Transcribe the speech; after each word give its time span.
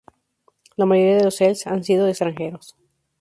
La 0.77 0.87
mayoría 0.87 1.17
de 1.17 1.25
los 1.25 1.39
heels 1.39 1.67
han 1.67 1.83
sido 1.83 2.07
extranjeros. 2.07 2.75